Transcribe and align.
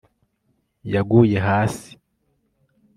Yaguye 0.93 1.37
hasi 1.47 1.91